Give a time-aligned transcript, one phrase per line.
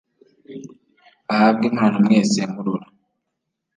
[1.27, 2.87] bahabwe impano mwese murora